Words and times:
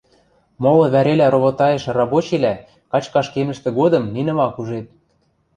Молы 0.63 0.85
вӓрелӓ 0.93 1.27
ровотайышы 1.33 1.91
рабочийвлӓ 1.99 2.53
качкаш 2.91 3.27
кемӹштӹ 3.33 3.69
годым 3.79 4.03
нинӹм 4.13 4.39
ак 4.47 4.55
ужеп. 4.61 4.87